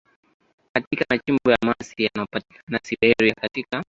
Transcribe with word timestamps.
katika 0.75 1.05
Machimbo 1.09 1.51
ya 1.51 1.57
Almasi 1.61 2.03
yanayopatikanika 2.03 2.87
Siberia 2.87 3.33
katika 3.41 3.79